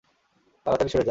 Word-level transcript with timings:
তাড়াতাড়ি 0.65 0.89
সরে 0.89 0.93
যা। 0.93 0.99